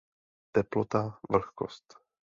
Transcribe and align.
Teplota, 0.51 1.19
vlhkost 1.31 1.85